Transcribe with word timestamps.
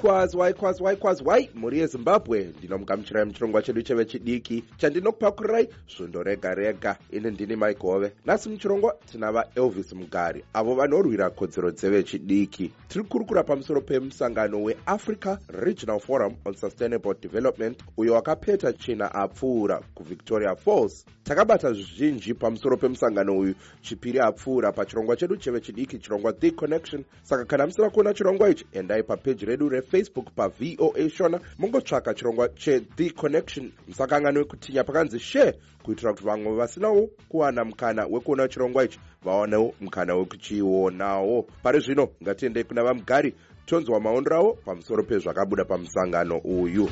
kwazwai 0.00 0.54
kwazwai 0.54 0.96
kwazwai 0.96 1.50
mhuri 1.54 1.78
yezimbabwe. 1.78 2.52
Ndinomugamuchirai 2.58 3.24
muchirongwa 3.24 3.62
chedu 3.62 3.82
chevechidiki 3.82 4.64
chandinokupakurirai 4.76 5.68
svondo 5.86 6.22
rega 6.22 6.54
rega. 6.54 6.96
Ini 7.10 7.30
ndini 7.30 7.56
maigove 7.56 8.12
nhasi 8.26 8.48
muchirongwa 8.48 8.96
tina 9.12 9.32
vaelvis 9.32 9.92
mugari. 9.92 10.44
Avo 10.52 10.74
vanorwira 10.74 11.30
kodzero 11.30 11.70
dzevechidiki 11.70 12.72
tiri 12.88 13.04
kurukura 13.04 13.42
pamusoro 13.42 13.80
pemusangano 13.80 14.62
weafrica 14.62 15.38
regional 15.48 16.00
forum 16.00 16.34
on 16.44 16.54
sustainable 16.54 17.14
development 17.22 17.78
uyo 17.96 18.14
wakapeta 18.14 18.72
china 18.72 19.14
apfuura 19.14 19.80
kuvictoria 19.94 20.56
falls. 20.56 21.04
Takabata 21.24 21.72
zvizhinji 21.72 22.34
pamusoro 22.34 22.76
pemusangano 22.76 23.38
uyu. 23.38 23.54
Chipiri 23.80 24.20
apfuura 24.20 24.72
pachirongwa 24.72 25.16
chedu 25.16 25.36
chevechidiki 25.36 25.98
chirongwa 25.98 26.32
the 26.32 26.50
connection. 26.50 27.04
Saka 27.22 27.44
kana 27.44 27.66
musina 27.66 27.90
kuona 27.90 28.14
chirongwa 28.14 28.50
ichi 28.50 28.66
endai 28.72 29.02
papeji 29.02 29.44
redu 29.46 29.68
refacebook 29.88 30.30
pavoa 30.34 31.10
shona 31.10 31.40
mungotsvaka 31.58 32.14
chirongwa 32.14 32.48
chethe 32.48 33.10
connection 33.10 33.72
musakanganwe 33.88 34.44
kutinya 34.44 34.84
pakanzi 34.84 35.20
share 35.20 35.54
kuitira 35.82 36.12
kuti 36.12 36.24
vamwe 36.24 36.56
vasinawo 36.56 37.10
kuwana 37.28 37.64
mukana 37.64 38.06
wekuona 38.06 38.48
chirongwa 38.48 38.84
ichi 38.84 39.00
vawanewo 39.24 39.74
mukana 39.80 40.14
wekuchionawo 40.14 41.42
pari 41.62 41.80
zvino 41.80 42.08
ngatiendei 42.22 42.64
kuna 42.64 42.82
vamugari 42.82 43.34
tonzwa 43.66 44.00
maondero 44.00 44.36
avo 44.36 44.52
pamusoro 44.64 45.02
pezvakabuda 45.02 45.64
pamusangano 45.64 46.38
uyu 46.38 46.88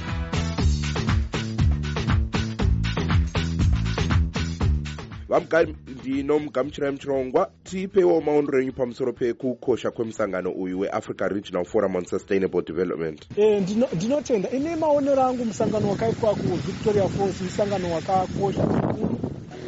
vamugari 5.28 5.76
ndinomugamuchirai 6.00 6.90
muchirongwa 6.92 7.50
tipewo 7.64 8.20
maondero 8.20 8.60
enyu 8.60 8.72
pamusoro 8.72 9.12
pekukosha 9.12 9.90
kwemusangano 9.90 10.50
uyu 10.50 10.80
weafrica 10.80 11.28
regional 11.28 11.64
forum 11.64 11.96
on 11.96 12.04
sustainable 12.04 12.62
development. 12.62 13.26
E, 13.36 13.60
ndinotenda 13.60 14.48
ndino 14.48 14.66
ine 14.66 14.76
maonero 14.76 15.22
angu 15.22 15.44
musangano 15.44 15.90
wakaitwa 15.90 16.34
kuvictoria 16.34 17.08
falls 17.08 17.40
musangano 17.40 17.92
wakakosha 17.94 18.66
zvikuru 18.66 19.18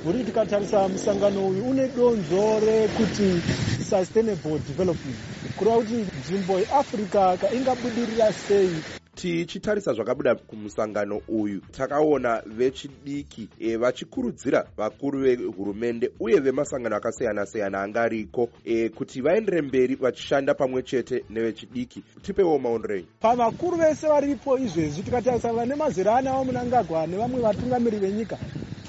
uri 0.08 0.24
tikatarisa 0.24 0.88
musangano 0.88 1.48
uyu 1.48 1.64
une 1.70 1.88
donzo 1.88 2.60
rekuti 2.60 3.42
sustainable 3.90 4.58
development. 4.68 5.16
Kureva 5.56 5.76
kuti 5.76 5.94
nzvimbo 5.94 6.58
yeafrica 6.58 7.36
kaingabudirira 7.40 8.32
sei 8.32 8.70
tichitarisa 9.18 9.92
zvakabuda 9.92 10.34
kumusangano 10.34 11.20
uyu 11.28 11.60
takaona 11.60 12.42
vechidiki 12.46 13.48
e, 13.60 13.76
vachikurudzira 13.76 14.66
vakuru 14.76 15.18
vehurumende 15.20 16.10
uye 16.20 16.40
vemasangano 16.40 16.96
akasiyana-siyana 16.96 17.82
anga 17.82 18.02
ariko 18.02 18.48
e, 18.64 18.88
kuti 18.88 19.20
vaendere 19.20 19.62
mberi 19.62 19.94
vachishanda 19.94 20.54
pamwe 20.54 20.82
chete 20.82 21.24
nevechidiki. 21.30 22.02
Tipewo 22.22 22.58
maondero 22.58 22.94
enyu 22.94 23.06
pavakuru 23.20 23.76
vese 23.76 24.06
varipo 24.08 24.58
izvezvi 24.58 25.02
tikatarisa 25.02 25.52
vane 25.52 25.74
mazera 25.74 26.16
anavo 26.16 26.44
munangagwa 26.44 27.06
nevamwe 27.06 27.40
vatungamiri 27.40 27.98
venyika 27.98 28.38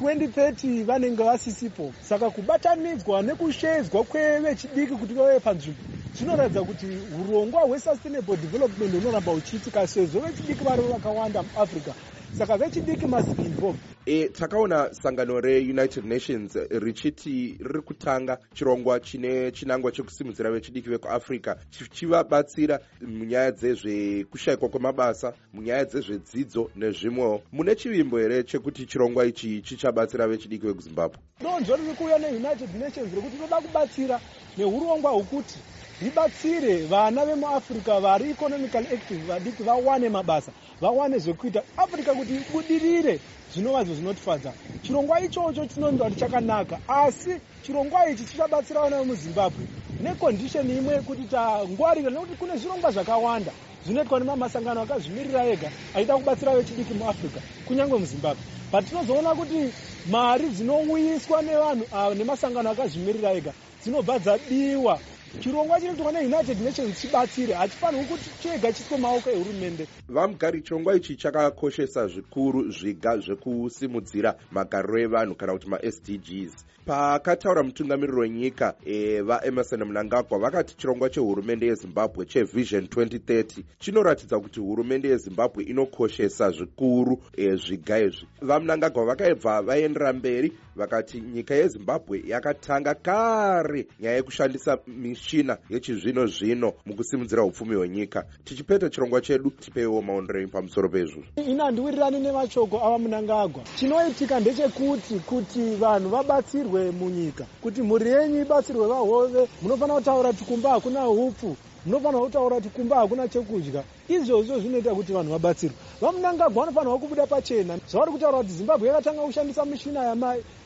2030 0.02 0.84
vanenge 0.84 1.24
vasisipo. 1.24 1.94
Saka 2.02 2.30
kubatanidzwa 2.30 3.22
nekushedzwa 3.22 4.04
kwevechidiki 4.04 4.96
kuti 4.96 5.14
vave 5.14 5.40
panzvimbo 5.40 5.99
zvinoratidza 6.14 6.64
kuti 6.64 6.86
urongwa 7.20 7.62
hwesustainable 7.62 8.38
development 8.38 8.96
hunoramba 8.96 9.32
huchiitika 9.32 9.88
sezvo 9.88 10.20
vechidiki 10.20 10.64
varivo 10.64 10.90
vakawanda 10.90 11.44
muafrica 11.44 11.94
saka 12.32 12.58
vechidiki 12.58 13.06
must 13.06 13.36
be 13.36 13.44
involved. 13.44 13.80
E, 14.06 14.30
takaona 14.30 14.94
sangano 14.94 15.42
reunited 15.42 16.06
nations 16.06 16.56
richiti 16.70 17.58
riri 17.60 17.82
kutanga 17.82 18.38
chirongwa 18.54 19.00
chine 19.00 19.52
chinangwa 19.52 19.92
chekusimudzira 19.92 20.52
vechidiki 20.52 20.90
vekuafrica 20.90 21.56
chichivabatsira 21.70 22.80
munyaya 23.02 23.52
dzezvekushayikwa 23.52 24.70
kwemabasa 24.70 25.34
munyaya 25.54 25.86
dzezvedzidzo 25.86 26.70
nezvimwewo. 26.76 27.42
Mune 27.52 27.76
chivimbo 27.76 28.18
here 28.18 28.44
chekuti 28.44 28.86
chirongwa 28.86 29.26
ichi 29.26 29.62
chichabatsira 29.62 30.28
vechidiki 30.28 30.68
vekuzimbabwe? 30.68 31.20
Donzo 31.42 31.76
riri 31.76 31.94
kuuya 31.94 32.20
neunited 32.20 32.76
nations 32.76 33.14
rekuti 33.14 33.38
toda 33.38 33.62
kubatsira 33.62 34.22
neurongwa 34.58 35.12
hwekuti 35.12 35.60
ribatsire 36.00 36.86
vana 36.86 37.26
vemuafrica 37.26 38.00
vari 38.00 38.30
economical 38.32 38.88
active 38.94 39.26
vadiki 39.26 39.64
vawane 39.64 40.10
mabasa 40.10 40.54
vawane 40.82 41.18
zvekuita 41.18 41.64
africa 41.78 42.16
kuti 42.16 42.36
ibudirire 42.36 43.22
zvinova 43.48 43.84
zvo 43.84 43.94
zvinotifadza 43.96 44.56
chirongwa 44.82 45.22
ichocho 45.22 45.66
chinonzwa 45.66 46.06
kuti 46.08 46.20
chakanaka 46.20 46.80
asi 46.88 47.42
chirongwa 47.62 48.10
ichi 48.10 48.26
chichabatsira 48.26 48.82
vana 48.82 48.98
vemuzimbabwe. 49.00 49.68
Nekondisheni 50.00 50.76
imwe 50.76 50.94
yekuti 50.96 51.26
tangwarira 51.28 52.10
nekuti 52.10 52.36
kune 52.36 52.56
zvirongwa 52.56 52.92
zvakawanda 52.92 53.54
zvinoitwa 53.84 54.20
nemamasangano 54.20 54.82
akazvimirira 54.82 55.46
ega 55.48 55.72
aida 55.94 56.18
kubatsira 56.18 56.56
vechidiki 56.56 56.94
muafrica 56.94 57.42
kunyange 57.66 57.98
muzimbabwe. 57.98 58.46
But 58.72 58.86
tinozoona 58.88 59.36
kuti 59.36 59.74
mari 60.06 60.50
dzinouyiswa 60.50 61.42
nevanhu 61.42 61.88
ava 61.92 62.16
nemasangano 62.16 62.70
akazvimirira 62.70 63.34
ega 63.34 63.54
dzinobva 63.82 64.20
dzadiwa 64.20 65.02
chirongwa 65.40 65.80
chinoitwa 65.80 66.12
neunited 66.12 66.62
nations 66.62 67.02
chibatsire 67.02 67.54
hachifanirwi 67.54 68.06
kuti 68.06 68.30
chega 68.40 68.74
chiiswe 68.74 68.98
maoko 68.98 69.30
ehurumende. 69.30 69.88
Vamugari 70.10 70.62
chirongwa 70.62 70.96
ichi 70.96 71.16
chakakoshesa 71.16 72.08
zvikuru 72.08 72.72
zviga 72.72 73.18
zvekusimudzira 73.18 74.36
magariro 74.52 75.00
evanhu 75.00 75.36
kana 75.36 75.54
kuti 75.54 75.70
masdgs 75.70 76.66
pakataura 76.90 77.64
mutungamiriri 77.64 78.20
wenyika 78.20 78.74
e, 78.86 79.22
vaemerson 79.22 79.84
mnangagwa 79.84 80.40
vakati 80.40 80.78
chirongwa 80.78 81.10
chehurumende 81.10 81.66
yezimbabwe 81.68 82.26
chevision 82.26 82.84
2030 82.86 83.64
chinoratidza 83.80 84.40
kuti 84.40 84.60
hurumende 84.60 85.08
yezimbabwe 85.10 85.64
inokoshesa 85.64 86.52
zvikuru 86.52 87.22
e, 87.38 87.56
zviga 87.56 88.00
izvi. 88.00 88.28
Vamnangagwa 88.42 89.06
vakaibva 89.06 89.62
vaendera 89.62 90.14
mberi 90.14 90.54
vakati 90.76 91.22
nyika 91.22 91.56
yezimbabwe 91.56 92.24
yakatanga 92.28 92.94
kare 92.94 93.88
nyaya 94.00 94.16
yekushandisa 94.16 94.78
mishina 95.20 95.58
yechizvino 95.70 96.26
zvino 96.28 96.74
mukusimudzira 96.86 97.44
upfumi 97.44 97.76
hwenyika. 97.76 98.26
Tichipeta 98.44 98.90
chirongwa 98.90 99.22
chedu 99.22 99.50
tipewo 99.50 100.02
maondero 100.02 100.40
enyu 100.40 100.52
pamusoro 100.52 100.90
pezvozvo 100.90 101.24
ina 101.46 101.64
handiwirirani 101.64 102.20
nemashoko 102.20 102.78
ava 102.86 102.98
munangagwa 103.00 103.64
chinoitika 103.76 104.40
ndechekuti 104.40 105.20
kuti 105.20 105.76
vanhu 105.76 106.10
vabatsirwe 106.10 106.92
munyika 106.92 107.46
kuti 107.62 107.82
mhuri 107.82 108.12
yenyu 108.12 108.42
ibatsirwe 108.42 108.88
vahove. 108.88 109.48
Munofanira 109.62 109.96
kutaura 110.00 110.32
kuti 110.32 110.46
kumba 110.46 110.70
hakuna 110.70 111.10
upfu 111.10 111.58
munofanira 111.86 112.24
kutaura 112.24 112.56
kuti 112.56 112.70
kumba 112.70 112.96
hakuna 112.96 113.28
chekudya. 113.28 113.84
Izvozvo 114.08 114.60
zvinoita 114.60 114.96
kuti 114.96 115.14
vanhu 115.14 115.32
vabatsirwe. 115.32 115.78
Vamunangagwa 116.02 116.66
vanofanirwa 116.66 117.00
kubuda 117.00 117.28
pachena. 117.28 117.80
Zvavari 117.88 118.12
kutaura 118.12 118.38
kuti 118.38 118.54
zimbabwe 118.54 118.88
yakatanga 118.88 119.22
kushandisa 119.22 119.66
mishina 119.66 120.02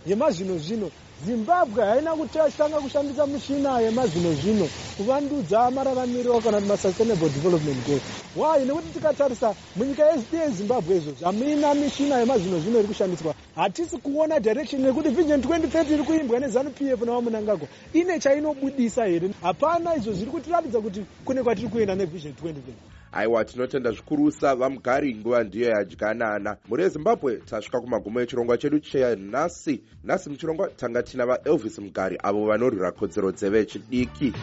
yemazvino 0.05 0.57
zvino 0.57 0.89
zimbabwe 1.25 1.85
haina 1.85 2.15
kutanga 2.15 2.81
kushandisa 2.81 3.27
mishina 3.27 3.79
yemazvino 3.79 4.33
zvino 4.35 4.69
kuvandudza 4.97 5.71
mararamiro 5.71 6.41
kana 6.41 6.57
kuti 6.59 6.67
masustainable 6.67 7.29
development 7.29 7.85
goal. 7.85 8.01
Why? 8.35 8.65
Nekuti 8.65 8.93
tikatarisa 8.93 9.55
munyika 9.75 10.03
yezimbabwe 10.31 10.97
izvozvo 10.97 11.25
hamina 11.25 11.73
mishina 11.73 12.19
yemazvino 12.19 12.59
zvino 12.59 12.79
iri 12.79 12.87
kushandiswa. 12.87 13.35
Hatisi 13.55 13.97
kuona 13.97 14.39
direction 14.39 14.81
nekuti 14.81 15.09
vision 15.09 15.39
2030 15.39 15.93
iri 15.93 16.03
kuimbwa 16.03 16.39
nezanup 16.39 16.81
f 16.81 16.99
navamunangagwa 17.01 17.67
ine 17.93 18.19
chainobudisa 18.19 19.05
here? 19.05 19.29
Hapana 19.41 19.95
izvo 19.95 20.13
zviri 20.13 20.31
kutiratidza 20.31 20.81
kuti 20.81 21.05
kune 21.23 21.43
kwatiri 21.43 21.69
kuenda 21.69 21.95
nevision 21.95 22.33
2030 22.33 22.92
aiwa 23.13 23.45
tinotenda 23.45 23.91
zvikurusa 23.91 24.55
vamugari 24.55 25.15
nguva 25.15 25.43
ndiyo 25.43 25.69
yadyanana 25.69 26.57
mhuri 26.65 26.83
yezimbabwe 26.83 27.37
tasvika 27.37 27.81
kumagumo 27.81 28.21
echirongwa 28.21 28.57
chedu 28.57 28.79
chenhasi 28.79 29.83
nhasi. 30.03 30.29
Muchirongwa 30.29 30.69
tanga 30.69 31.03
tina 31.03 31.25
vaelvis 31.25 31.79
mugari 31.79 32.17
avo 32.23 32.45
vanorwira 32.45 32.91
kodzero 32.91 33.31
dzevechidiki 33.31 34.33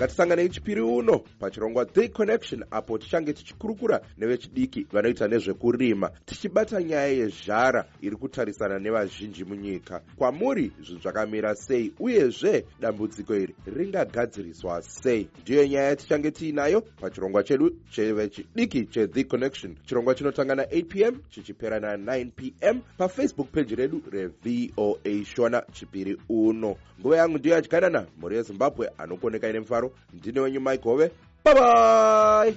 ngatisanganei 0.00 0.48
chipiri 0.48 0.80
uno 0.80 1.18
pachirongwa 1.38 1.84
the 1.84 2.08
connection 2.08 2.64
apo 2.70 2.98
tichange 2.98 3.32
tichikurukura 3.32 4.00
nevechidiki 4.18 4.86
vanoita 4.92 5.28
nezvekurima 5.28 6.10
tichibata 6.26 6.82
nyaya 6.82 7.06
yezhara 7.08 7.84
iri 8.00 8.16
kutarisana 8.16 8.78
nevazhinji 8.78 9.44
munyika. 9.44 10.00
Kwamuri 10.16 10.72
zvinhu 10.82 11.02
zvakamira 11.02 11.54
sei 11.54 11.92
uyezve 11.98 12.64
dambudziko 12.80 13.34
iri 13.36 13.54
ringagadziriswa 13.76 14.82
sei? 14.82 15.28
Ndiyo 15.42 15.66
nyaya 15.66 15.86
yatichange 15.88 16.30
tiinayo 16.30 16.80
pachirongwa 16.80 17.42
chedu 17.42 17.76
chevechidiki 17.90 18.86
chethe 18.86 19.24
connection. 19.24 19.76
Chirongwa 19.86 20.14
chinotanga 20.14 20.54
na8 20.54 20.84
p 20.84 21.02
m 21.02 21.20
chichipera 21.30 21.78
na9 21.78 22.30
p 22.36 22.54
m 22.60 22.80
pafacebook 22.98 23.48
peji 23.50 23.74
redu 23.74 24.02
revoa 24.10 25.24
shona 25.24 25.62
chipiri 25.72 26.16
uno. 26.28 26.76
Nguva 27.00 27.16
yangu 27.16 27.38
ndiyo 27.38 27.54
yadyanana 27.54 28.06
mhuri 28.18 28.36
yezimbabwe 28.36 28.90
anokuonekai 28.98 29.52
nemufaro 29.52 29.89
ndine 30.12 30.40
wenyu 30.40 30.60
mike 30.60 30.82
hove 30.84 31.10
bye 31.44 31.54
bye 31.54 32.54